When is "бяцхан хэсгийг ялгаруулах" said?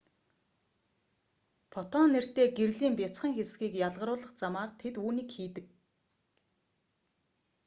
2.99-4.31